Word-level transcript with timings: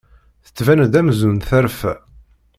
Tettban-d 0.45 0.93
amzun 0.99 1.37
terfa. 1.47 1.93